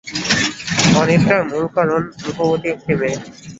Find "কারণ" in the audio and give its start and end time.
1.75-2.01